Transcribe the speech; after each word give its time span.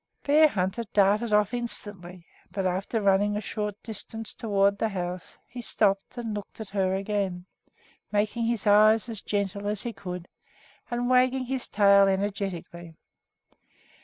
Bearhunter 0.23 0.83
darted 0.93 1.31
off 1.31 1.53
instantly; 1.53 2.25
but 2.49 2.65
after 2.65 2.99
running 2.99 3.37
a 3.37 3.39
short 3.39 3.75
distance 3.83 4.33
toward 4.33 4.79
the 4.79 4.89
house 4.89 5.37
he 5.45 5.61
stopped 5.61 6.17
and 6.17 6.33
looked 6.33 6.59
at 6.59 6.69
her 6.69 6.95
again, 6.95 7.45
making 8.11 8.45
his 8.45 8.65
eyes 8.65 9.07
as 9.09 9.21
gentle 9.21 9.67
as 9.67 9.83
he 9.83 9.93
could 9.93 10.27
and 10.89 11.07
wagging 11.07 11.45
his 11.45 11.67
tail 11.67 12.07
energetically. 12.07 12.95